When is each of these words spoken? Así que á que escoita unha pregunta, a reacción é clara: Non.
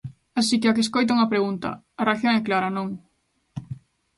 Así 0.39 0.55
que 0.59 0.69
á 0.71 0.73
que 0.75 0.83
escoita 0.85 1.15
unha 1.17 1.31
pregunta, 1.33 1.69
a 1.99 2.01
reacción 2.07 2.33
é 2.39 2.45
clara: 2.47 2.73
Non. 2.77 2.87